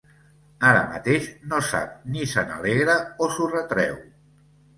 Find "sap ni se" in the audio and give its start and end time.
1.67-2.45